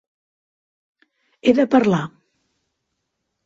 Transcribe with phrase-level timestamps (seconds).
[1.49, 2.03] He de parlar.